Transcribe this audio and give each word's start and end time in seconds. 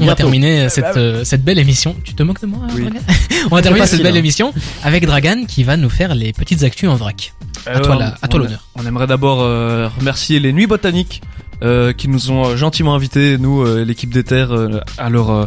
On 0.00 0.06
va 0.06 0.14
terminer 0.14 0.68
cette, 0.68 0.96
euh, 0.96 1.24
cette 1.24 1.44
belle 1.44 1.58
émission. 1.58 1.94
Tu 2.04 2.14
te 2.14 2.22
moques 2.22 2.40
de 2.40 2.46
moi, 2.46 2.60
Oui. 2.74 2.82
Dragan 2.82 3.00
On 3.50 3.56
va 3.56 3.62
terminer 3.66 3.86
cette 3.86 4.02
belle 4.02 4.14
hein. 4.14 4.18
émission 4.18 4.52
avec 4.82 5.04
Dragan 5.06 5.44
qui 5.46 5.62
va 5.64 5.76
nous 5.76 5.90
faire 5.90 6.14
les 6.14 6.32
petites 6.32 6.62
actus 6.62 6.88
en 6.88 6.96
vrac. 6.96 7.32
À 7.66 7.76
Euh, 7.76 7.80
toi, 7.80 7.96
on- 7.96 7.98
la- 7.98 8.14
à 8.22 8.28
toi 8.28 8.40
on- 8.40 8.42
l'honneur. 8.44 8.64
On 8.76 8.86
aimerait 8.86 9.06
d'abord 9.06 9.42
euh, 9.42 9.88
remercier 9.98 10.40
les 10.40 10.52
Nuits 10.52 10.66
Botaniques 10.66 11.20
euh, 11.62 11.92
qui 11.92 12.08
nous 12.08 12.30
ont 12.30 12.46
euh, 12.46 12.56
gentiment 12.56 12.94
invités, 12.94 13.36
nous, 13.36 13.60
euh, 13.62 13.84
l'équipe 13.84 14.12
des 14.12 14.24
Terres, 14.24 14.52
euh, 14.54 14.80
à 14.96 15.10
leur 15.10 15.30
euh, 15.30 15.44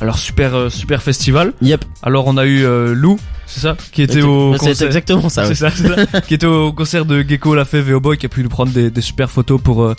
à 0.00 0.04
leur 0.04 0.18
super 0.18 0.54
euh, 0.54 0.68
super 0.68 1.02
festival. 1.02 1.54
Yep. 1.62 1.84
Alors 2.02 2.26
on 2.26 2.36
a 2.36 2.44
eu 2.44 2.64
euh, 2.66 2.92
Lou, 2.94 3.18
c'est 3.46 3.60
ça, 3.60 3.74
qui 3.92 4.02
était 4.02 4.20
au 4.20 4.52
C'est 4.58 4.58
concert. 4.68 4.86
exactement 4.88 5.28
ça. 5.30 5.42
ouais. 5.42 5.48
C'est 5.48 5.54
ça, 5.54 5.70
c'est 5.74 5.88
ça. 5.88 6.20
qui 6.28 6.34
était 6.34 6.44
au 6.46 6.70
concert 6.74 7.06
de 7.06 7.22
Gecko, 7.26 7.54
la 7.54 7.64
Fève 7.64 7.88
et 7.90 7.98
Boy, 7.98 8.18
qui 8.18 8.26
a 8.26 8.28
pu 8.28 8.42
nous 8.42 8.50
prendre 8.50 8.72
des, 8.72 8.90
des 8.90 9.00
super 9.00 9.30
photos 9.30 9.58
pour 9.62 9.84
euh, 9.84 9.94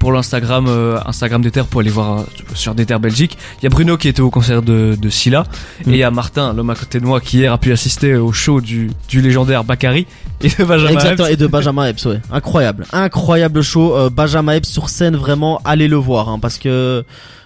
pour 0.00 0.10
l'Instagram 0.10 0.66
euh, 0.68 0.98
Instagram 1.06 1.40
des 1.42 1.52
Terres 1.52 1.66
pour 1.66 1.80
aller 1.82 1.90
voir 1.90 2.20
euh, 2.20 2.22
sur 2.54 2.74
des 2.74 2.84
Terres 2.86 2.98
Belgique. 2.98 3.38
Il 3.60 3.64
y 3.64 3.66
a 3.66 3.70
Bruno 3.70 3.96
qui 3.96 4.08
était 4.08 4.22
au 4.22 4.30
concert 4.30 4.62
de 4.62 4.96
de 5.00 5.08
Scylla 5.10 5.44
Mm. 5.86 5.90
et 5.90 5.92
il 5.92 5.98
y 5.98 6.02
a 6.02 6.10
Martin, 6.10 6.52
l'homme 6.52 6.70
à 6.70 6.74
côté 6.74 6.98
de 6.98 7.04
moi, 7.06 7.20
qui 7.20 7.38
hier 7.38 7.52
a 7.52 7.58
pu 7.58 7.70
assister 7.72 8.16
au 8.16 8.32
show 8.32 8.60
du 8.60 8.90
du 9.08 9.20
légendaire 9.20 9.62
Bakary 9.62 10.06
et 10.42 10.48
de 10.48 10.64
Benjamin. 10.64 10.90
Exactement, 10.94 11.26
Epps. 11.28 11.34
et 11.34 11.36
de 11.36 11.46
Benjamin 11.46 11.86
Epps, 11.86 12.04
ouais. 12.06 12.20
Incroyable. 12.32 12.86
Incroyable 12.92 13.62
show. 13.62 13.94
Euh, 13.96 14.10
Benjamin 14.10 14.54
Epps 14.54 14.68
sur 14.68 14.88
scène, 14.88 15.14
vraiment, 15.16 15.60
allez 15.64 15.86
le 15.86 15.96
voir, 15.96 16.28
hein, 16.30 16.38
parce 16.40 16.56
que 16.58 17.04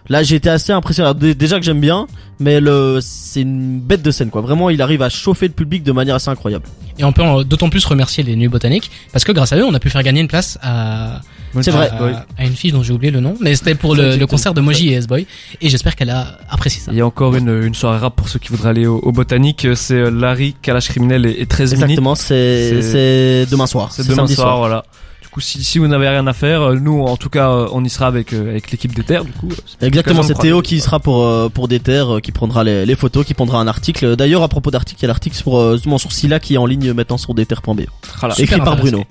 là, 0.08 0.22
j'ai 0.22 0.36
été 0.36 0.48
assez 0.48 0.72
impressionné. 0.72 1.34
Déjà 1.34 1.58
que 1.58 1.64
j'aime 1.64 1.80
bien, 1.80 2.06
mais 2.38 2.60
le, 2.60 3.00
c'est 3.02 3.40
une 3.42 3.80
bête 3.80 4.02
de 4.02 4.10
scène, 4.12 4.30
quoi. 4.30 4.42
Vraiment, 4.42 4.70
il 4.70 4.80
arrive 4.80 5.02
à 5.02 5.08
chauffer 5.08 5.48
le 5.48 5.54
public 5.54 5.82
de 5.82 5.90
manière 5.92 6.14
assez 6.14 6.30
incroyable. 6.30 6.66
Et 6.98 7.04
on 7.04 7.12
peut 7.12 7.22
d'autant 7.44 7.68
plus 7.70 7.84
remercier 7.84 8.22
les 8.22 8.36
Nuits 8.36 8.46
Botaniques 8.48 8.88
parce 9.12 9.24
que 9.24 9.32
grâce 9.32 9.52
à 9.52 9.56
eux, 9.56 9.64
on 9.64 9.74
a 9.74 9.80
pu 9.80 9.90
faire 9.90 10.04
gagner 10.04 10.20
une 10.20 10.28
place 10.28 10.58
à, 10.62 11.20
C'est 11.60 11.72
vrai. 11.72 11.90
à, 11.90 12.24
à 12.38 12.43
une 12.44 12.56
fille 12.56 12.72
dont 12.72 12.82
j'ai 12.82 12.92
oublié 12.92 13.10
le 13.10 13.20
nom. 13.20 13.34
Mais 13.40 13.54
c'était 13.54 13.74
pour 13.74 13.94
le, 13.96 14.24
concert 14.26 14.54
de 14.54 14.60
Moji 14.60 14.90
et 14.90 14.94
S-Boy. 14.94 15.26
Et 15.60 15.68
j'espère 15.68 15.96
qu'elle 15.96 16.10
a 16.10 16.38
apprécié 16.48 16.80
ça. 16.80 16.92
Il 16.92 16.98
y 16.98 17.00
a 17.00 17.06
encore 17.06 17.34
une, 17.34 17.62
une 17.62 17.74
soirée 17.74 17.98
rap 17.98 18.16
pour 18.16 18.28
ceux 18.28 18.38
qui 18.38 18.48
voudraient 18.48 18.70
aller 18.70 18.86
au, 18.86 18.98
au 18.98 19.12
Botanique. 19.12 19.66
C'est 19.74 19.94
euh, 19.94 20.10
Larry, 20.10 20.54
Kalash 20.62 20.88
Criminel 20.88 21.26
et, 21.26 21.40
et 21.40 21.46
13 21.46 21.72
minutes. 21.72 21.84
Exactement, 21.84 22.14
c'est, 22.14 23.46
demain 23.50 23.66
soir. 23.66 23.92
C'est 23.92 24.04
demain 24.04 24.16
samedi 24.16 24.34
soir, 24.34 24.58
voilà. 24.58 24.84
Du 25.22 25.28
coup, 25.28 25.40
si, 25.40 25.64
si 25.64 25.78
vous 25.78 25.88
n'avez 25.88 26.08
rien 26.08 26.26
à 26.26 26.32
faire, 26.32 26.62
euh, 26.62 26.74
nous, 26.76 27.02
en 27.02 27.16
tout 27.16 27.28
cas, 27.28 27.50
euh, 27.50 27.68
on 27.72 27.84
y 27.84 27.90
sera 27.90 28.06
avec 28.06 28.32
avec 28.32 28.70
l'équipe 28.70 28.94
des 28.94 29.02
terres. 29.02 29.24
Du 29.24 29.32
coup, 29.32 29.48
c'est 29.66 29.86
Exactement, 29.86 30.22
c'est 30.22 30.34
Théo 30.34 30.62
qui 30.62 30.80
sera 30.80 31.00
pour 31.00 31.50
pour 31.50 31.68
des 31.68 31.80
terres, 31.80 32.20
qui 32.22 32.30
prendra 32.30 32.62
les, 32.62 32.86
les 32.86 32.94
photos, 32.96 33.24
qui 33.24 33.34
prendra 33.34 33.58
un 33.58 33.66
article. 33.66 34.16
D'ailleurs, 34.16 34.42
à 34.42 34.48
propos 34.48 34.70
d'article, 34.70 35.00
il 35.00 35.02
y 35.02 35.06
a 35.06 35.08
l'article 35.08 35.36
sur 35.36 35.78
sur 35.98 36.12
Scylla 36.12 36.38
qui 36.38 36.54
est 36.54 36.58
en 36.58 36.66
ligne 36.66 36.92
maintenant 36.92 37.18
sur 37.18 37.34
desterre.be. 37.34 37.82
Voilà. 38.20 38.34
Écrit 38.38 38.58
par 38.58 38.74
intéressant. 38.74 39.04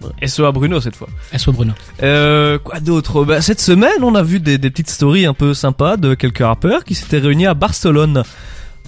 Bruno. 0.00 0.14
SOA 0.26 0.52
Bruno 0.52 0.80
cette 0.80 0.96
fois. 0.96 1.08
SO 1.36 1.52
Bruno. 1.52 1.72
Euh, 2.02 2.58
quoi 2.58 2.80
d'autre? 2.80 3.24
Bah, 3.24 3.40
Cette 3.40 3.60
semaine, 3.60 4.02
on 4.02 4.14
a 4.14 4.22
vu 4.22 4.40
des, 4.40 4.58
des 4.58 4.70
petites 4.70 4.90
stories 4.90 5.26
un 5.26 5.34
peu 5.34 5.54
sympas 5.54 5.96
de 5.96 6.14
quelques 6.14 6.38
rappeurs 6.38 6.84
qui 6.84 6.94
s'étaient 6.94 7.18
réunis 7.18 7.46
à 7.46 7.54
Barcelone. 7.54 8.22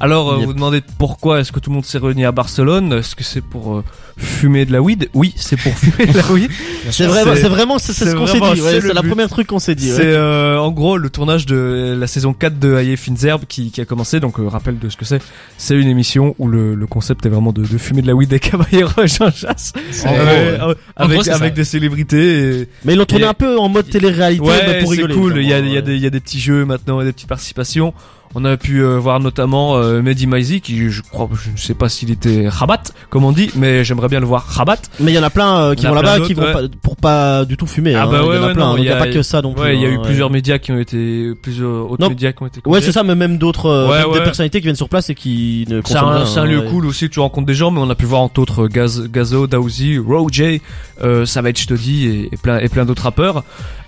Alors, 0.03 0.33
euh, 0.33 0.39
Yep. 0.39 0.47
vous 0.47 0.53
demandez 0.55 0.83
pourquoi 0.99 1.39
est-ce 1.41 1.53
que 1.53 1.61
tout 1.61 1.71
le 1.71 1.75
monde 1.77 1.85
s'est 1.85 1.97
réuni 1.99 2.25
à 2.25 2.33
Barcelone? 2.33 2.93
Est-ce 2.93 3.15
que 3.15 3.23
c'est 3.23 3.41
pour 3.41 3.77
euh, 3.77 3.85
fumer 4.19 4.65
de 4.67 4.73
la 4.73 4.83
weed? 4.83 5.09
Oui, 5.15 5.33
c'est 5.37 5.57
pour 5.57 5.73
fumer 5.79 6.13
de 6.13 6.19
la 6.19 6.27
weed. 6.33 6.51
C'est 6.91 7.07
vraiment, 7.07 7.35
C'est- 7.37 7.41
c'est 7.43 7.49
vraiment, 7.49 7.79
c'est 7.79 7.93
c'est 7.93 8.05
c'est 8.07 8.11
ce 8.11 8.17
qu'on 8.17 8.27
s'est 8.27 8.41
dit. 8.41 8.61
ouais, 8.61 8.71
c'est 8.73 8.81
c'est 8.81 8.93
la 8.95 9.03
but. 9.03 9.09
première 9.09 9.29
truc 9.29 9.47
qu'on 9.47 9.61
s'est 9.61 9.77
dit. 9.77 9.91
ouais. 9.91 9.97
C'est 9.97 10.07
euh, 10.13 10.59
en 10.59 10.73
gros 10.73 10.97
le 10.99 11.09
tournage 11.09 11.47
de 11.47 11.97
la 11.97 12.07
saison 12.09 12.33
4 12.35 12.59
de 12.59 12.75
Aïe 12.75 12.97
Finzerbe 12.97 13.45
qui, 13.49 13.71
qui 13.71 13.81
a 13.81 13.85
commencé. 13.85 14.19
Donc 14.19 14.41
euh, 14.41 14.49
rappel 14.49 14.81
de 14.81 14.89
ce 14.89 14.97
que 14.97 15.05
c'est. 15.05 15.23
C'est 15.57 15.77
une 15.77 15.87
émission 15.89 16.35
où 16.41 16.49
le, 16.49 16.75
le 16.75 16.87
concept 16.89 17.25
est 17.27 17.29
vraiment 17.29 17.53
de, 17.53 17.63
de 17.65 17.79
fumer 17.79 18.03
de 18.03 18.09
la 18.09 18.15
weed 18.17 18.29
des 18.29 18.41
cavaliers 18.41 18.85
Jean 19.07 19.31
Chasse 19.31 19.73
Euh, 20.05 20.09
euh, 20.09 20.75
avec 20.97 21.15
gros, 21.19 21.23
c'est 21.23 21.31
avec 21.31 21.55
des 21.55 21.65
célébrités. 21.65 22.61
Et... 22.63 22.69
Mais 22.85 22.95
ils 22.95 22.97
l'ont 22.99 23.05
tourné 23.05 23.25
Et- 23.25 23.29
un 23.29 23.35
peu 23.35 23.57
en 23.57 23.69
mode 23.69 23.89
télé-réalité, 23.89 24.45
mais 24.45 24.51
Ouais, 24.51 24.81
pour 24.81 24.91
c'est 24.95 25.03
rigoler. 25.03 25.15
cool. 25.15 25.35
Il 25.39 25.49
y 25.49 25.53
a, 25.53 25.59
évidemment, 25.59 25.69
il 25.69 25.73
y, 25.73 25.77
a 25.77 25.81
ouais. 25.81 25.83
des, 25.83 25.95
il 25.95 26.03
y 26.03 26.07
a 26.07 26.11
des 26.11 26.21
petits 26.21 26.41
jeux 26.41 26.65
maintenant 26.65 27.01
et 27.01 27.05
des 27.05 27.13
petites 27.13 27.29
participations. 27.29 27.95
On 28.35 28.45
a 28.45 28.57
pu 28.57 28.83
euh, 28.83 28.97
voir 28.99 29.21
notamment 29.21 29.77
euh, 29.77 30.01
Mehdi 30.03 30.27
Maizi 30.27 30.61
qui 30.61 30.91
je 30.91 31.03
crois 31.03 31.29
je 31.35 31.51
ne 31.51 31.57
sais 31.57 31.75
pas 31.75 31.89
s'il 31.89 32.11
était 32.11 32.49
rabat 32.49 32.83
comme 33.11 33.25
on 33.25 33.33
dit 33.33 33.51
mais 33.57 33.85
j'aimerais 33.85 34.09
bien 34.09 34.21
le 34.21 34.27
voir 34.27 34.45
rabat. 34.47 34.79
Mais 35.01 35.13
il 35.13 35.15
y 35.15 35.19
en 35.19 35.23
a 35.23 35.31
plein 35.31 35.57
euh, 35.59 35.75
qui 35.75 35.83
Il 35.83 35.85
y 35.85 35.89
en 35.89 35.93
vont 35.93 35.99
a 35.99 36.03
là-bas 36.03 36.27
qui 36.27 36.35
vont 36.35 36.43
d'autres, 36.43 36.69
pas, 36.69 36.77
pour 36.83 36.97
pas 36.97 37.45
du 37.45 37.57
tout 37.57 37.67
fumer. 37.67 37.95
Ah 37.95 38.05
hein. 38.05 38.07
bah 38.11 38.21
il 38.23 38.29
ouais, 38.29 38.37
y 38.37 38.39
en 38.39 38.43
a 38.43 38.47
ouais, 38.49 38.55
plein. 38.55 38.65
non, 38.65 38.71
donc 38.73 38.79
Il 38.81 38.85
y 38.87 38.91
a 38.91 38.97
pas 38.97 39.09
que 39.09 39.23
ça 39.23 39.43
plus. 39.43 39.51
Ouais, 39.51 39.77
il 39.77 39.83
y 39.83 39.85
a 39.85 39.89
hein, 39.89 39.93
eu 39.93 39.97
ouais. 39.99 40.05
plusieurs 40.05 40.31
médias 40.31 40.59
qui 40.59 40.73
ont 40.73 40.79
été 40.79 41.33
plusieurs 41.43 41.91
autres 41.91 42.03
Non. 42.03 42.09
médias 42.09 42.33
qui 42.33 42.43
ont 42.43 42.47
été 42.47 42.61
Ouais, 42.65 42.81
c'est 42.81 42.93
ça, 42.93 43.03
mais 43.03 43.15
même 43.15 43.39
d'autres, 43.39 43.67
euh, 43.67 43.89
Ouais, 43.89 43.99
même 43.99 44.13
des 44.13 44.19
ouais. 44.19 44.25
personnalités 44.25 44.61
qui 44.61 44.65
viennent 44.65 44.77
sur 44.77 44.89
place 44.89 45.11
et 45.11 45.15
qui 45.15 45.67
ne 45.69 45.77
C'est 45.77 45.83
consomment 45.95 46.09
un, 46.09 46.17
rien, 46.19 46.27
c'est 46.27 46.39
un 46.41 46.43
hein, 46.43 46.47
lieu 46.47 46.59
ouais. 46.61 46.71
cool 46.71 46.87
aussi, 46.87 47.11
tu 47.11 47.21
rencontres 47.21 47.47
des 47.47 47.55
gens, 47.55 47.71
mais 47.71 47.81
on 47.81 47.91
a 47.91 47.95
pu 47.95 48.07
voir 48.07 48.23
entre 48.23 48.41
autres 48.41 48.67
Gaz, 48.69 49.09
Gazo, 49.11 49.47
Daouzi, 49.47 49.99
Roger, 49.99 50.63
euh, 51.03 51.27
Savage 51.27 51.67
et, 51.71 52.29
et 52.33 52.37
plein, 52.37 52.59
et 52.59 52.69
plein 52.69 52.85
d'autres 52.85 53.03
rappeurs. 53.03 53.45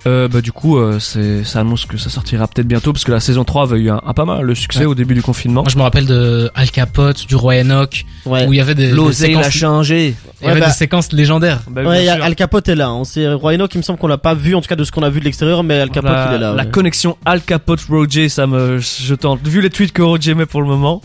Euh, 0.06 0.28
bah 0.28 0.42
du 0.42 0.52
coup, 0.52 0.76
euh, 0.76 0.98
c'est, 0.98 1.44
ça 1.44 1.60
annonce 1.60 1.86
que 1.86 1.96
ça 1.96 2.10
sortira 2.10 2.46
peut-être 2.46 2.66
bientôt 2.68 2.92
parce 2.92 3.04
que 3.04 3.12
la 3.12 3.20
saison 3.20 3.44
3 3.44 3.62
avait 3.62 3.78
eu 3.78 3.90
un, 3.90 4.02
un 4.04 4.12
pas 4.12 4.26
mal 4.26 4.33
le 4.42 4.54
succès 4.54 4.80
Ouais. 4.80 4.86
au 4.86 4.94
début 4.94 5.14
du 5.14 5.22
confinement. 5.22 5.62
Moi, 5.62 5.70
je 5.72 5.76
me 5.76 5.82
rappelle 5.82 6.06
de 6.06 6.50
Al 6.54 6.70
Capote, 6.70 7.26
du 7.26 7.34
Roi 7.36 7.54
Enoch, 7.60 8.04
Ouais. 8.26 8.46
où 8.46 8.52
il 8.52 8.56
y 8.56 8.60
avait 8.60 8.74
des, 8.74 8.92
des 8.92 9.12
séquences, 9.12 9.50
changé. 9.50 10.14
il 10.40 10.44
y 10.44 10.46
avait 10.46 10.54
Ouais, 10.54 10.60
bah- 10.60 10.66
des 10.66 10.72
séquences 10.72 11.12
légendaires. 11.12 11.60
Bah, 11.70 11.82
a. 11.86 12.24
Al 12.24 12.34
Capote 12.34 12.68
est 12.68 12.74
là. 12.74 12.92
On 12.92 13.04
sait 13.04 13.32
Roy 13.32 13.54
Enoch, 13.54 13.74
il 13.74 13.78
me 13.78 13.82
semble 13.82 13.98
qu'on 13.98 14.06
l'a 14.08 14.18
pas 14.18 14.34
vu, 14.34 14.54
en 14.54 14.60
tout 14.60 14.68
cas 14.68 14.76
de 14.76 14.84
ce 14.84 14.92
qu'on 14.92 15.02
a 15.02 15.10
vu 15.10 15.20
de 15.20 15.24
l'extérieur, 15.24 15.62
mais 15.62 15.78
Al 15.80 15.90
Capote 15.90 16.10
la, 16.12 16.28
il 16.30 16.34
est 16.36 16.38
là. 16.38 16.54
la 16.54 16.64
ouais. 16.64 16.70
connexion 16.70 17.16
Al 17.24 17.42
Capote 17.42 17.80
Roger, 17.88 18.28
ça 18.28 18.46
me, 18.46 18.78
je 18.78 19.14
tente. 19.14 19.46
Vu 19.46 19.60
les 19.60 19.70
tweets 19.70 19.92
que 19.92 20.02
Roger 20.02 20.34
met 20.34 20.46
pour 20.46 20.62
le 20.62 20.68
moment, 20.68 21.00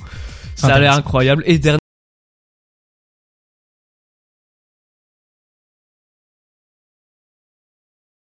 ça 0.55 0.67
a 0.75 0.79
l'air 0.79 0.93
incroyable. 0.93 1.43
Et 1.45 1.57
dernier 1.59 1.79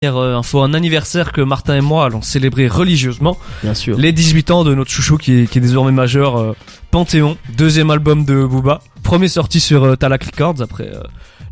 info, 0.03 0.61
un 0.61 0.75
anniversaire 0.75 1.31
que 1.31 1.41
Martin 1.41 1.75
et 1.75 1.81
moi 1.81 2.05
allons 2.05 2.21
célébrer 2.21 2.67
religieusement. 2.67 3.35
Bien 3.63 3.73
sûr. 3.73 3.97
Les 3.97 4.11
18 4.11 4.51
ans 4.51 4.63
de 4.63 4.75
notre 4.75 4.91
chouchou 4.91 5.17
qui 5.17 5.33
est, 5.41 5.47
qui 5.47 5.57
est 5.57 5.61
désormais 5.61 5.91
majeur, 5.91 6.37
euh, 6.37 6.55
Panthéon, 6.91 7.35
deuxième 7.57 7.89
album 7.89 8.23
de 8.23 8.45
Booba, 8.45 8.81
premier 9.01 9.27
sorti 9.27 9.59
sur 9.59 9.83
euh, 9.83 9.95
Talak 9.95 10.25
Records 10.25 10.61
après 10.61 10.93
euh, 10.93 11.01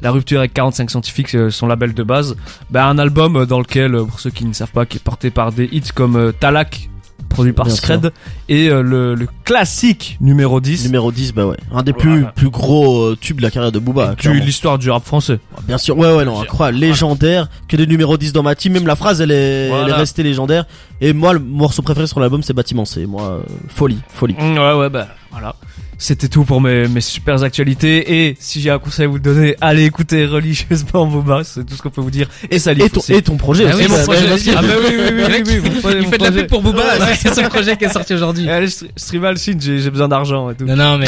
la 0.02 0.12
rupture 0.12 0.38
avec 0.40 0.54
45 0.54 0.92
Scientifiques, 0.92 1.34
euh, 1.34 1.50
son 1.50 1.66
label 1.66 1.96
de 1.96 2.04
base. 2.04 2.36
Bah, 2.70 2.86
un 2.86 3.00
album 3.00 3.36
euh, 3.36 3.46
dans 3.48 3.58
lequel, 3.58 3.96
euh, 3.96 4.04
pour 4.04 4.20
ceux 4.20 4.30
qui 4.30 4.46
ne 4.46 4.54
savent 4.54 4.72
pas, 4.72 4.86
qui 4.86 4.98
est 4.98 5.04
porté 5.04 5.32
par 5.32 5.52
des 5.52 5.68
hits 5.72 5.82
comme 5.96 6.16
euh, 6.16 6.32
Talak, 6.32 6.92
produit 7.30 7.54
par 7.54 7.66
Bien 7.66 7.76
Scred, 7.76 8.12
et 8.50 8.70
euh, 8.70 8.82
le, 8.82 9.16
le 9.16 9.28
classique 9.44 10.18
numéro 10.22 10.60
10. 10.62 10.86
Numéro 10.86 11.12
10, 11.12 11.34
bah 11.34 11.46
ouais. 11.46 11.58
Un 11.74 11.84
des 11.84 11.94
plus, 11.94 12.20
Voilà. 12.20 12.32
plus 12.32 12.50
gros 12.50 13.02
euh, 13.04 13.18
tubes 13.20 13.38
de 13.38 13.42
la 13.42 13.52
carrière 13.52 13.72
de 13.72 13.80
Booba. 13.80 14.16
clairement. 14.16 14.44
l'histoire 14.44 14.78
du 14.78 14.90
rap 14.90 15.04
français. 15.06 15.40
Bien 15.68 15.78
sûr, 15.78 15.98
ouais, 15.98 16.14
ouais, 16.16 16.26
non, 16.26 16.42
incroyable, 16.42 16.78
légendaire, 16.78 17.48
que 17.68 17.76
des 17.78 17.88
numéros 17.88 18.18
10 18.18 18.34
dans 18.34 18.44
ma 18.44 18.56
team, 18.56 18.74
même 18.74 18.88
la 18.88 18.96
phrase, 18.96 19.22
elle 19.22 19.32
est, 19.32 19.36
elle 19.36 19.66
est 19.66 19.70
Voilà. 19.70 19.96
restée 19.98 20.24
légendaire. 20.24 20.66
Et 21.02 21.14
moi, 21.14 21.34
le 21.34 21.40
morceau 21.40 21.82
préféré 21.82 22.08
sur 22.08 22.20
l'album, 22.20 22.42
c'est 22.44 22.54
Bâtiment 22.54 22.86
C. 22.86 23.06
Moi, 23.06 23.22
euh, 23.24 23.42
folie, 23.68 24.00
folie. 24.10 24.36
Mm, 24.40 24.58
Ouais, 24.58 24.74
ouais, 24.74 24.90
bah 24.90 25.08
voilà. 25.32 25.56
C'était 25.98 26.28
tout 26.28 26.44
pour 26.44 26.62
mes, 26.62 26.88
mes 26.88 27.02
super 27.02 27.42
actualités. 27.44 28.26
Et 28.28 28.38
si 28.40 28.62
j'ai 28.62 28.70
un 28.70 28.80
conseil 28.80 29.06
à 29.06 29.08
vous 29.08 29.20
donner, 29.20 29.56
allez 29.62 29.86
écouter 29.86 30.26
religieusement 30.26 31.06
Booba, 31.08 31.44
c'est 31.44 31.66
tout 31.66 31.76
ce 31.76 31.82
qu'on 31.82 31.90
peut 31.90 32.02
vous 32.02 32.12
dire. 32.12 32.28
Et 32.52 32.60
ça 32.60 32.74
Et 32.74 32.90
ton, 32.90 33.02
et 33.10 33.22
ton 33.22 33.38
projet 33.38 33.66
Ah 33.72 33.76
oui, 33.78 33.88
mon 33.88 34.04
projet 34.04 34.26
Ah 34.56 34.62
bah 34.62 34.68
oui, 34.80 34.94
oui, 34.98 35.24
oui, 35.46 35.60
oui, 35.84 35.94
Il 36.02 36.08
fait 36.08 36.18
de 36.18 36.24
la 36.24 36.32
pub 36.32 36.48
pour 36.48 36.62
Booba, 36.62 36.84
c'est 37.16 37.34
son 37.34 37.44
projet 37.44 37.78
qui 37.78 37.86
est 37.86 37.90
sorti 37.90 38.14
aujourd'hui. 38.14 38.50
Allez, 38.50 38.68
Stri- 38.68 38.90
Streamal 38.96 39.38
Scene, 39.38 39.60
j'ai 39.62 39.90
besoin 39.90 40.08
d'argent 40.08 40.50
et 40.50 40.56
tout. 40.56 40.66
Non, 40.66 40.76
non, 40.76 40.98
mais 40.98 41.08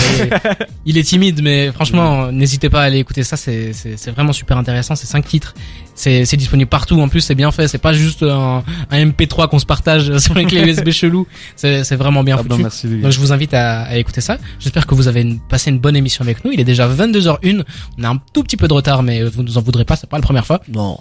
il 0.86 0.98
est 0.98 1.04
timide, 1.04 1.42
mais 1.44 1.72
franchement, 1.72 2.32
n'hésitez 2.32 2.70
pas 2.70 2.82
à 2.82 2.86
aller 2.86 3.00
écouter 3.00 3.24
ça, 3.24 3.36
c'est 3.38 3.72
vraiment 4.16 4.34
super 4.34 4.58
intéressant, 4.58 4.96
c'est 4.96 5.08
cinq 5.08 5.26
titres, 5.26 5.54
c'est, 5.98 6.24
c'est 6.26 6.38
disponible 6.38 6.70
partout, 6.70 7.02
en 7.02 7.10
plus 7.10 7.20
c'est 7.22 7.36
bien 7.36 7.52
fait, 7.52 7.68
c'est 7.68 7.78
pas 7.80 7.92
juste 7.92 8.24
un, 8.24 8.64
un 8.92 9.06
MP3 9.06 9.50
qu'on 9.50 9.60
se 9.60 9.66
partage 9.66 10.18
sur 10.20 10.34
les 10.36 10.46
clés 10.46 10.62
USB 10.62 10.92
chelou, 10.92 11.28
c'est, 11.58 11.84
c'est 11.84 11.96
vraiment 11.98 12.24
bien 12.24 12.38
Ah 12.40 12.44
foutu. 12.44 12.62
merci, 12.62 12.88
les 12.88 12.98
gars. 12.98 13.04
Donc 13.04 13.12
je 13.12 13.20
vous 13.20 13.34
invite 13.34 13.54
à, 13.54 13.82
à 13.82 13.96
écouter 13.98 14.22
ça. 14.22 14.38
J'espère 14.60 14.88
que 14.88 14.96
vous 14.96 15.08
avez 15.10 15.22
une- 15.22 15.40
passé 15.40 15.70
une 15.72 15.80
bonne 15.80 15.96
émission 15.98 16.22
avec 16.24 16.46
nous. 16.46 16.52
Il 16.54 16.60
est 16.60 16.64
déjà 16.64 16.88
22h01. 16.88 17.64
On 18.00 18.04
a 18.04 18.10
un 18.10 18.22
tout 18.34 18.44
petit 18.44 18.56
peu 18.58 18.68
de 18.68 18.74
retard, 18.74 19.04
mais 19.04 19.24
vous 19.24 19.44
nous 19.44 19.58
en 19.58 19.62
voudrez 19.62 19.84
pas, 19.84 19.96
c'est 19.96 20.10
pas 20.10 20.18
la 20.18 20.24
première 20.24 20.46
fois. 20.46 20.62
Non. 20.72 21.00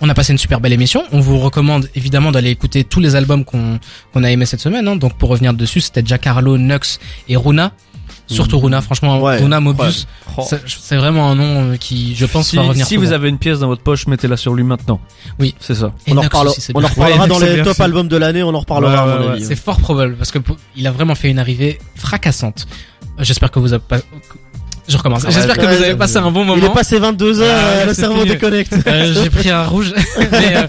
On 0.00 0.08
a 0.08 0.14
passé 0.14 0.32
une 0.32 0.38
super 0.38 0.60
belle 0.60 0.72
émission. 0.74 1.02
On 1.12 1.20
vous 1.20 1.38
recommande 1.40 1.88
évidemment 1.94 2.30
d'aller 2.30 2.50
écouter 2.50 2.84
tous 2.84 3.00
les 3.00 3.16
albums 3.16 3.44
qu'on 3.44 3.80
qu'on 4.12 4.22
a 4.24 4.30
aimé 4.30 4.44
cette 4.46 4.60
semaine. 4.60 4.86
hein. 4.86 4.96
Donc 4.96 5.14
pour 5.16 5.30
revenir 5.30 5.54
dessus, 5.54 5.80
c'était 5.80 6.02
Giancarlo, 6.04 6.58
Nux 6.58 6.98
et 7.28 7.36
Runa. 7.36 7.72
Surtout 8.26 8.58
Runa, 8.58 8.80
franchement, 8.80 9.20
Ouais, 9.20 9.38
Runa 9.38 9.60
Mobius, 9.60 10.06
Oh. 10.36 10.42
c'est 10.66 10.96
vraiment 10.96 11.30
un 11.30 11.34
nom 11.36 11.72
euh, 11.72 11.76
qui, 11.76 12.14
je 12.16 12.26
pense, 12.26 12.48
si, 12.48 12.56
va 12.56 12.62
revenir. 12.62 12.86
si 12.86 12.94
souvent. 12.94 13.06
vous 13.06 13.12
avez 13.12 13.28
une 13.28 13.38
pièce 13.38 13.60
dans 13.60 13.68
votre 13.68 13.82
poche, 13.82 14.06
mettez-la 14.06 14.36
sur 14.36 14.54
lui 14.54 14.64
maintenant. 14.64 14.98
Oui. 15.38 15.54
C'est 15.60 15.74
ça. 15.76 15.92
Et 16.06 16.12
On 16.12 16.16
en 16.16 16.22
reparlera, 16.22 16.54
aussi, 16.56 16.72
on 16.74 16.82
en 16.82 16.88
reparlera 16.88 17.22
Ouais, 17.22 17.28
dans 17.28 17.38
les 17.38 17.62
top 17.62 17.78
albums 17.80 18.08
de 18.08 18.16
l'année, 18.16 18.42
on 18.42 18.52
en 18.54 18.58
reparlera 18.60 19.06
Ouais, 19.06 19.12
à 19.12 19.18
mon 19.18 19.26
ouais, 19.26 19.32
avis. 19.34 19.44
C'est 19.44 19.54
fort 19.56 19.78
probable 19.78 20.16
parce 20.16 20.30
que 20.32 20.38
il 20.76 20.86
a 20.86 20.90
vraiment 20.90 21.14
fait 21.14 21.30
une 21.30 21.38
arrivée 21.38 21.78
fracassante. 21.96 22.66
J'espère 23.20 23.50
que 23.50 23.58
vous 23.60 23.72
avez 23.74 23.82
pas. 23.86 23.98
Je 24.88 24.96
recommence. 24.96 25.22
Ouais, 25.24 25.30
J'espère 25.30 25.56
que 25.56 25.66
vous 25.66 25.82
avez 25.82 25.94
passé 25.94 26.16
un 26.16 26.30
bon 26.30 26.44
Il 26.44 26.50
est 26.58 26.60
moment. 26.62 26.74
passé 26.74 26.98
22 26.98 27.40
heures, 27.40 27.56
Ah, 27.56 27.66
euh, 27.68 27.86
le 27.86 27.94
cerveau 27.94 28.24
déconnecte. 28.24 28.76
Euh, 28.86 29.14
J'ai 29.22 29.30
pris 29.30 29.50
un 29.50 29.64
rouge. 29.66 29.94
Mais, 30.32 30.56
euh, 30.56 30.66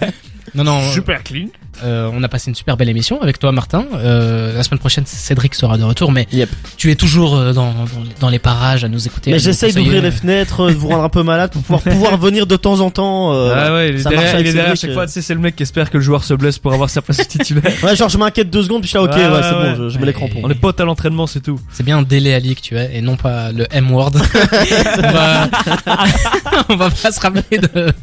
non, 0.54 0.64
non. 0.64 0.92
Super 0.92 1.24
clean. 1.24 1.48
Euh, 1.84 2.10
on 2.14 2.24
a 2.24 2.28
passé 2.28 2.50
une 2.50 2.56
super 2.56 2.78
belle 2.78 2.90
émission 2.90 3.22
avec 3.22 3.40
toi, 3.40 3.52
Martin. 3.52 3.86
Euh, 3.96 4.56
la 4.56 4.64
semaine 4.64 4.80
prochaine, 4.80 5.06
Cédric 5.06 5.56
sera 5.56 5.78
de 5.78 5.84
retour, 5.84 6.12
mais 6.12 6.28
Yep. 6.32 6.50
tu 6.78 6.92
es 6.92 6.96
toujours 6.96 7.36
euh, 7.36 7.54
dans, 7.54 7.72
dans, 7.74 7.86
dans 8.22 8.30
les 8.30 8.40
parages 8.40 8.84
à 8.84 8.88
nous 8.88 9.06
écouter. 9.08 9.32
Mais 9.32 9.40
j'essaye 9.40 9.74
d'ouvrir 9.74 10.02
les 10.02 10.12
fenêtres, 10.12 10.68
de 10.70 10.74
vous 10.74 10.88
rendre 10.90 11.04
un 11.04 11.10
peu 11.10 11.24
malade 11.24 11.52
pour 11.52 11.62
pouvoir 11.62 11.82
pouvoir 11.82 12.18
venir 12.20 12.48
de 12.48 12.56
temps 12.56 12.80
en 12.80 12.92
temps. 12.92 13.34
euh, 13.34 13.54
ah 13.56 13.74
ouais, 13.74 13.90
il 13.90 13.96
est 13.96 14.00
ça 14.00 14.10
derrière, 14.10 14.24
marche 14.26 14.34
avec 14.36 14.46
il 14.46 14.50
est 14.50 14.54
derrière 14.54 14.78
Cédric, 14.78 14.82
chaque 14.82 14.94
fois. 14.94 15.06
Tu 15.08 15.14
sais, 15.14 15.22
c'est 15.22 15.34
le 15.34 15.40
mec 15.40 15.56
qui 15.56 15.64
espère 15.64 15.90
que 15.90 15.98
le 15.98 16.04
joueur 16.04 16.24
se 16.24 16.34
blesse 16.34 16.60
pour 16.60 16.74
avoir 16.74 16.90
sa 16.90 17.02
place 17.02 17.28
titulaire. 17.28 17.72
Ouais, 17.84 17.96
genre 17.96 18.10
je 18.10 18.18
m'inquiète 18.18 18.50
deux 18.50 18.64
secondes 18.64 18.82
puis 18.82 18.88
je 18.92 18.98
suis 18.98 18.98
là, 18.98 19.04
ok, 19.04 19.16
ouais, 19.16 19.28
ouais, 19.28 19.42
c'est 19.44 19.56
ouais. 19.56 19.76
bon, 19.76 19.84
je, 19.84 19.90
je 19.90 20.00
mets 20.00 20.06
les 20.08 20.14
crampons. 20.14 20.40
On 20.44 20.50
est 20.50 20.56
potes 20.56 20.80
à 20.80 20.86
l'entraînement, 20.86 21.28
c'est 21.28 21.42
tout. 21.42 21.60
C'est 21.72 21.84
bien 21.84 22.02
Dele 22.02 22.30
Ali 22.34 22.56
que 22.56 22.62
tu 22.62 22.78
es 22.78 22.96
et 22.98 23.02
non 23.02 23.16
pas 23.18 23.52
le 23.52 23.66
M-word. 23.72 24.12
on, 24.98 25.02
va... 25.12 25.48
on 26.70 26.76
va 26.76 26.90
pas 26.90 27.12
se 27.12 27.20
rappeler 27.20 27.58
de, 27.60 27.94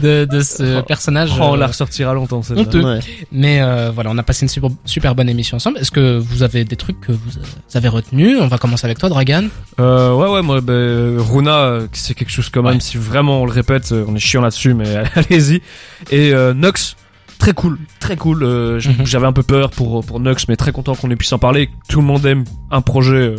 de, 0.00 0.24
de 0.24 0.40
ce 0.42 0.80
personnage. 0.82 1.30
Oh, 1.38 1.42
on 1.42 1.54
la 1.54 1.68
ressortira 1.68 2.12
longtemps, 2.14 2.42
celle-là. 2.42 2.98
Mais 3.32 3.60
euh, 3.60 3.90
voilà, 3.94 4.10
on 4.10 4.18
a 4.18 4.22
passé 4.22 4.44
une 4.44 4.48
super, 4.48 4.70
super 4.84 5.14
bonne 5.14 5.28
émission 5.28 5.56
ensemble. 5.56 5.78
Est-ce 5.78 5.90
que 5.90 6.18
vous 6.18 6.42
avez 6.42 6.64
des 6.64 6.76
trucs 6.76 7.00
que 7.00 7.12
vous 7.12 7.30
avez 7.74 7.88
retenus? 7.88 8.38
On 8.40 8.46
va 8.48 8.58
commencer 8.58 8.86
avec 8.86 8.98
toi, 8.98 9.08
Dragan. 9.08 9.44
Euh, 9.78 10.12
ouais, 10.14 10.28
ouais, 10.28 10.42
moi, 10.42 10.60
ben, 10.60 11.18
Runa, 11.18 11.56
euh, 11.58 11.86
c'est 11.92 12.14
quelque 12.14 12.30
chose 12.32 12.48
quand 12.50 12.62
même, 12.62 12.74
Ouais. 12.74 12.80
si 12.80 12.96
vraiment 12.96 13.42
on 13.42 13.46
le 13.46 13.52
répète, 13.52 13.92
euh, 13.92 14.04
on 14.08 14.14
est 14.14 14.18
chiant 14.20 14.42
là-dessus, 14.42 14.74
mais 14.74 14.96
allez-y. 15.14 15.62
Et 16.10 16.32
euh, 16.32 16.54
Nox, 16.54 16.96
très 17.38 17.52
cool, 17.52 17.78
très 17.98 18.16
cool. 18.16 18.42
euh, 18.42 18.80
Mhm. 18.84 19.04
J'avais 19.06 19.26
un 19.26 19.32
peu 19.32 19.42
peur 19.42 19.70
pour, 19.70 20.04
pour 20.04 20.20
Nox, 20.20 20.46
mais 20.48 20.56
très 20.56 20.72
content 20.72 20.94
qu'on 20.94 21.10
ait 21.10 21.16
pu 21.16 21.24
s'en 21.26 21.38
parler. 21.38 21.70
Tout 21.88 22.00
le 22.00 22.06
monde 22.06 22.24
aime 22.26 22.44
un 22.70 22.80
projet, 22.82 23.16
euh, 23.16 23.36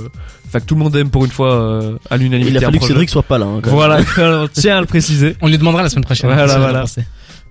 enfin 0.47 0.59
que 0.59 0.65
tout 0.65 0.75
le 0.75 0.81
monde 0.81 0.95
aime 0.95 1.09
pour 1.09 1.23
une 1.25 1.31
fois 1.31 1.53
euh, 1.53 1.97
à 2.09 2.17
l'unanimité 2.17 2.51
Il 2.51 2.57
a 2.57 2.61
fallu 2.61 2.79
que. 2.79 2.85
Cédric 2.85 3.09
soit 3.09 3.23
pas 3.23 3.37
là. 3.37 3.45
hein, 3.45 3.59
quand 3.61 3.69
même. 3.69 3.75
Voilà, 3.75 3.99
on 4.43 4.47
tient 4.47 4.77
à 4.77 4.81
le 4.81 4.87
préciser. 4.87 5.35
On 5.41 5.47
lui 5.47 5.57
demandera 5.57 5.83
la 5.83 5.89
semaine 5.89 6.03
prochaine. 6.05 6.29
Voilà, 6.33 6.57
voilà. 6.57 6.85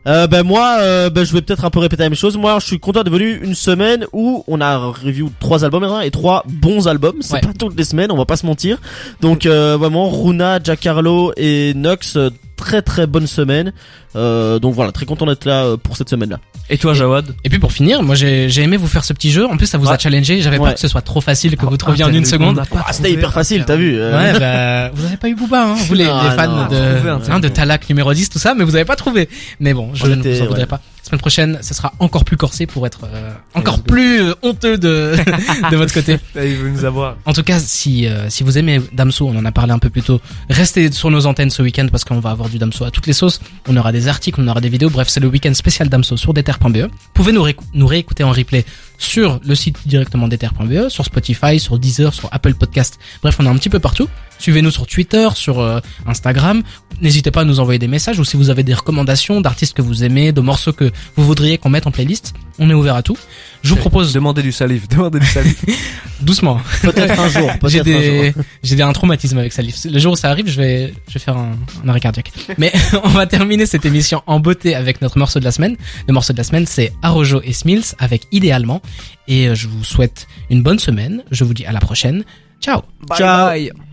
Euh, 0.06 0.26
ben 0.26 0.42
moi, 0.42 0.78
euh, 0.80 1.10
ben 1.10 1.24
je 1.24 1.32
vais 1.34 1.42
peut-être 1.42 1.64
un 1.64 1.70
peu 1.70 1.78
répéter 1.78 2.02
la 2.02 2.08
même 2.08 2.16
chose. 2.16 2.36
Moi, 2.38 2.58
je 2.58 2.66
suis 2.66 2.78
content 2.80 3.02
d'être 3.02 3.12
venu 3.12 3.38
une 3.42 3.54
semaine 3.54 4.06
où 4.14 4.44
on 4.48 4.60
a 4.62 4.78
review 4.78 5.30
trois 5.40 5.62
albums 5.64 5.84
hein, 5.84 6.00
et 6.00 6.10
trois 6.10 6.42
bons 6.48 6.88
albums. 6.88 7.16
C'est 7.20 7.34
Ouais. 7.34 7.40
pas 7.42 7.52
toutes 7.58 7.76
les 7.76 7.84
semaines, 7.84 8.10
on 8.10 8.16
va 8.16 8.24
pas 8.24 8.36
se 8.36 8.46
mentir. 8.46 8.78
Donc 9.20 9.44
euh, 9.44 9.76
vraiment, 9.78 10.08
Runa, 10.08 10.58
Giancarlo 10.62 11.32
et 11.36 11.74
Nox, 11.74 12.16
euh, 12.16 12.30
très 12.60 12.82
très 12.82 13.06
bonne 13.06 13.26
semaine. 13.26 13.72
Euh, 14.16 14.58
donc 14.58 14.74
voilà, 14.74 14.92
très 14.92 15.06
content 15.06 15.26
d'être 15.26 15.44
là 15.44 15.64
euh, 15.64 15.76
pour 15.76 15.96
cette 15.96 16.08
semaine-là. 16.10 16.38
Et 16.68 16.78
toi, 16.78 16.94
Jawad? 16.94 17.34
Et 17.44 17.48
puis 17.48 17.58
pour 17.58 17.72
finir, 17.72 18.02
moi 18.02 18.14
j'ai 18.14 18.48
j'ai 18.48 18.62
aimé 18.62 18.76
vous 18.76 18.86
faire 18.86 19.04
ce 19.04 19.12
petit 19.12 19.30
jeu. 19.30 19.46
En 19.46 19.56
plus, 19.56 19.66
ça 19.66 19.78
vous 19.78 19.88
a 19.90 19.98
challengé. 19.98 20.40
J'avais 20.42 20.58
Ouais. 20.58 20.66
peur 20.66 20.74
que 20.74 20.80
ce 20.80 20.88
soit 20.88 21.00
trop 21.02 21.20
facile 21.20 21.56
que 21.56 21.64
vous 21.66 21.76
trouviez 21.76 22.04
Ah, 22.04 22.08
en 22.08 22.12
une 22.12 22.22
t'as- 22.22 22.30
seconde. 22.30 22.62
Ah, 22.86 22.92
c'était 22.92 23.12
hyper 23.12 23.32
facile, 23.32 23.64
t'as 23.66 23.76
vu 23.76 23.96
euh, 23.98 24.16
Ouais, 24.16 24.38
bah, 24.38 24.90
vous 24.94 25.04
avez 25.06 25.16
pas 25.16 25.28
eu 25.28 25.34
Booba, 25.34 25.62
hein, 25.64 25.74
vous 25.86 25.94
les, 25.94 26.04
Non, 26.04 26.22
les 26.22 26.30
fans 26.30 26.46
non, 26.48 26.62
de, 26.68 26.76
trouvé 26.98 27.32
hein, 27.32 27.40
de 27.40 27.48
Talak 27.48 27.88
numéro 27.88 28.12
10, 28.12 28.28
tout 28.30 28.38
ça, 28.38 28.54
mais 28.54 28.64
vous 28.64 28.74
avez 28.76 28.84
pas 28.84 28.96
trouvé. 28.96 29.28
Mais 29.58 29.72
bon, 29.74 29.90
je 29.94 30.04
On 30.04 30.08
ne 30.08 30.16
était- 30.16 30.34
vous 30.34 30.42
en 30.42 30.46
voudrais 30.46 30.60
ouais. 30.60 30.66
pas. 30.66 30.80
Semaine 31.10 31.20
prochaine, 31.22 31.58
ce 31.60 31.74
sera 31.74 31.92
encore 31.98 32.24
plus 32.24 32.36
corsé 32.36 32.66
pour 32.66 32.86
être 32.86 33.00
euh, 33.02 33.32
encore 33.54 33.82
plus 33.82 34.22
euh, 34.22 34.34
honteux 34.42 34.78
de, 34.78 35.16
de 35.72 35.76
votre 35.76 35.92
côté. 35.92 36.18
Il 36.36 36.54
veut 36.54 36.70
nous 36.70 36.84
avoir. 36.84 37.16
En 37.24 37.32
tout 37.32 37.42
cas, 37.42 37.58
si, 37.58 38.06
euh, 38.06 38.30
si 38.30 38.44
vous 38.44 38.58
aimez 38.58 38.80
Damso, 38.92 39.26
on 39.26 39.36
en 39.36 39.44
a 39.44 39.50
parlé 39.50 39.72
un 39.72 39.80
peu 39.80 39.90
plus 39.90 40.02
tôt, 40.02 40.20
restez 40.48 40.92
sur 40.92 41.10
nos 41.10 41.26
antennes 41.26 41.50
ce 41.50 41.62
week-end 41.62 41.88
parce 41.90 42.04
qu'on 42.04 42.20
va 42.20 42.30
avoir 42.30 42.48
du 42.48 42.58
Damso 42.58 42.84
à 42.84 42.92
toutes 42.92 43.08
les 43.08 43.12
sauces. 43.12 43.40
On 43.66 43.76
aura 43.76 43.90
des 43.90 44.06
articles, 44.06 44.40
on 44.40 44.46
aura 44.46 44.60
des 44.60 44.68
vidéos. 44.68 44.88
Bref, 44.88 45.08
c'est 45.08 45.18
le 45.18 45.26
week-end 45.26 45.52
spécial 45.52 45.88
Damso 45.88 46.16
sur 46.16 46.32
deter.be. 46.32 46.76
Vous 46.76 46.88
pouvez 47.12 47.32
nous, 47.32 47.44
nous 47.74 47.86
réécouter 47.88 48.22
en 48.22 48.30
replay 48.30 48.64
sur 48.96 49.40
le 49.44 49.56
site 49.56 49.78
directement 49.88 50.28
deter.be, 50.28 50.90
sur 50.90 51.04
Spotify, 51.04 51.58
sur 51.58 51.80
Deezer, 51.80 52.14
sur 52.14 52.28
Apple 52.30 52.54
Podcast. 52.54 53.00
Bref, 53.20 53.34
on 53.40 53.46
est 53.46 53.48
un 53.48 53.56
petit 53.56 53.68
peu 53.68 53.80
partout. 53.80 54.08
Suivez-nous 54.40 54.70
sur 54.72 54.86
Twitter, 54.86 55.28
sur 55.34 55.60
euh, 55.60 55.78
Instagram. 56.06 56.62
N'hésitez 57.00 57.30
pas 57.30 57.42
à 57.42 57.44
nous 57.44 57.60
envoyer 57.60 57.78
des 57.78 57.88
messages 57.88 58.18
ou 58.18 58.24
si 58.24 58.36
vous 58.36 58.50
avez 58.50 58.62
des 58.62 58.74
recommandations 58.74 59.40
d'artistes 59.40 59.74
que 59.74 59.80
vous 59.82 60.02
aimez, 60.04 60.32
de 60.32 60.40
morceaux 60.40 60.72
que 60.72 60.90
vous 61.16 61.24
voudriez 61.24 61.56
qu'on 61.56 61.70
mette 61.70 61.86
en 61.86 61.90
playlist. 61.90 62.34
On 62.58 62.68
est 62.68 62.74
ouvert 62.74 62.94
à 62.96 63.02
tout. 63.02 63.16
Je 63.62 63.70
vous 63.70 63.76
propose 63.76 64.12
Demandez 64.12 64.42
du 64.42 64.52
salif, 64.52 64.88
demandez 64.88 65.20
du 65.20 65.26
salif. 65.26 65.64
doucement. 66.20 66.60
Peut-être 66.82 67.18
un 67.18 67.28
jour, 67.28 67.50
J'ai 67.68 67.82
des, 67.82 68.34
j'ai 68.62 68.76
des- 68.76 68.82
un 68.82 68.92
traumatisme 68.92 69.38
avec 69.38 69.52
Salif. 69.52 69.76
Le 69.84 69.98
jour 69.98 70.12
où 70.12 70.16
ça 70.16 70.30
arrive, 70.30 70.48
je 70.48 70.56
vais, 70.60 70.92
je 71.08 71.14
vais 71.14 71.20
faire 71.20 71.36
un, 71.38 71.52
un 71.84 71.88
arrêt 71.88 72.00
cardiaque. 72.00 72.32
Mais 72.58 72.72
on 73.04 73.08
va 73.08 73.26
terminer 73.26 73.64
cette 73.66 73.84
émission 73.86 74.22
en 74.26 74.40
beauté 74.40 74.74
avec 74.74 75.00
notre 75.00 75.18
morceau 75.18 75.38
de 75.38 75.44
la 75.44 75.52
semaine. 75.52 75.76
Le 76.08 76.12
morceau 76.14 76.32
de 76.32 76.38
la 76.38 76.44
semaine, 76.44 76.66
c'est 76.66 76.92
Arojo 77.02 77.40
et 77.44 77.52
Smills 77.52 77.84
avec 77.98 78.22
Idéalement. 78.32 78.82
Et 79.28 79.48
euh, 79.48 79.54
je 79.54 79.68
vous 79.68 79.84
souhaite 79.84 80.26
une 80.50 80.62
bonne 80.62 80.78
semaine. 80.78 81.22
Je 81.30 81.44
vous 81.44 81.54
dis 81.54 81.64
à 81.66 81.72
la 81.72 81.80
prochaine. 81.80 82.24
Ciao. 82.60 82.82
Ciao. 83.16 83.89